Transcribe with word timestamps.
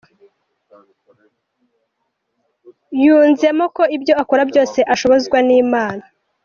Yunzemo 3.03 3.65
ko 3.75 3.83
ibyo 3.95 4.13
akora 4.21 4.43
byose 4.51 4.79
ashobozwa 4.93 5.37
n'Imana. 5.47 6.03